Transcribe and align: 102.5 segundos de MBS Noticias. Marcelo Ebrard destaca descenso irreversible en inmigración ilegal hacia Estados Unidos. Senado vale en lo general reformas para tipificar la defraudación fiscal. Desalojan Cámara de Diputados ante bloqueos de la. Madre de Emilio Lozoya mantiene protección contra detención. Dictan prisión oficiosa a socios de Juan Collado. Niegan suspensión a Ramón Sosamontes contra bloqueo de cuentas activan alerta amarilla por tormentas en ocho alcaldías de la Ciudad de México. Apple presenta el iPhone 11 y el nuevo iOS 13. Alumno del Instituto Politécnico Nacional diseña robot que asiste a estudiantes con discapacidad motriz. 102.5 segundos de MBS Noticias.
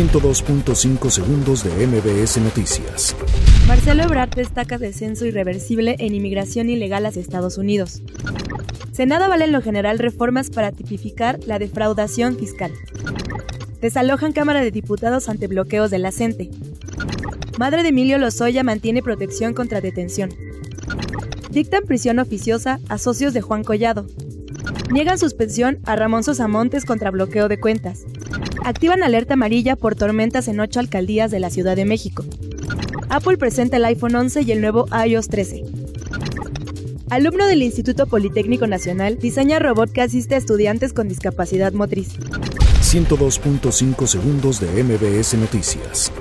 102.5 0.00 1.10
segundos 1.10 1.62
de 1.62 1.86
MBS 1.86 2.38
Noticias. 2.38 3.14
Marcelo 3.68 4.04
Ebrard 4.04 4.30
destaca 4.30 4.78
descenso 4.78 5.26
irreversible 5.26 5.96
en 5.98 6.14
inmigración 6.14 6.70
ilegal 6.70 7.04
hacia 7.04 7.20
Estados 7.20 7.58
Unidos. 7.58 8.00
Senado 8.92 9.28
vale 9.28 9.44
en 9.44 9.52
lo 9.52 9.60
general 9.60 9.98
reformas 9.98 10.48
para 10.48 10.72
tipificar 10.72 11.38
la 11.44 11.58
defraudación 11.58 12.38
fiscal. 12.38 12.72
Desalojan 13.82 14.32
Cámara 14.32 14.62
de 14.62 14.70
Diputados 14.70 15.28
ante 15.28 15.48
bloqueos 15.48 15.90
de 15.90 15.98
la. 15.98 16.48
Madre 17.58 17.82
de 17.82 17.90
Emilio 17.90 18.16
Lozoya 18.16 18.64
mantiene 18.64 19.02
protección 19.02 19.52
contra 19.52 19.82
detención. 19.82 20.30
Dictan 21.50 21.84
prisión 21.84 22.20
oficiosa 22.20 22.80
a 22.88 22.96
socios 22.96 23.34
de 23.34 23.42
Juan 23.42 23.64
Collado. 23.64 24.06
Niegan 24.90 25.18
suspensión 25.18 25.78
a 25.84 25.94
Ramón 25.94 26.24
Sosamontes 26.24 26.86
contra 26.86 27.10
bloqueo 27.10 27.48
de 27.48 27.60
cuentas 27.60 28.06
activan 28.64 29.02
alerta 29.02 29.34
amarilla 29.34 29.76
por 29.76 29.94
tormentas 29.94 30.48
en 30.48 30.60
ocho 30.60 30.80
alcaldías 30.80 31.30
de 31.30 31.40
la 31.40 31.50
Ciudad 31.50 31.76
de 31.76 31.84
México. 31.84 32.24
Apple 33.08 33.38
presenta 33.38 33.76
el 33.76 33.84
iPhone 33.84 34.14
11 34.14 34.42
y 34.42 34.52
el 34.52 34.60
nuevo 34.60 34.86
iOS 35.06 35.28
13. 35.28 35.64
Alumno 37.10 37.46
del 37.46 37.62
Instituto 37.62 38.06
Politécnico 38.06 38.66
Nacional 38.66 39.18
diseña 39.18 39.58
robot 39.58 39.90
que 39.90 40.02
asiste 40.02 40.36
a 40.36 40.38
estudiantes 40.38 40.92
con 40.92 41.08
discapacidad 41.08 41.72
motriz. 41.72 42.16
102.5 42.82 44.06
segundos 44.06 44.60
de 44.60 44.82
MBS 44.84 45.34
Noticias. 45.34 46.12